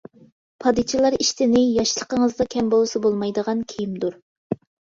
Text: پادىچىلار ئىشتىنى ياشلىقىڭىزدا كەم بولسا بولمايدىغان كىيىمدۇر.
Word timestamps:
پادىچىلار 0.63 1.17
ئىشتىنى 1.17 1.61
ياشلىقىڭىزدا 1.65 2.49
كەم 2.55 2.73
بولسا 2.73 3.05
بولمايدىغان 3.07 3.65
كىيىمدۇر. 3.77 4.21